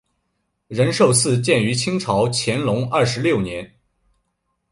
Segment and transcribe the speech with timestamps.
[0.67, 3.71] 仁寿寺建于清朝乾隆二十六年。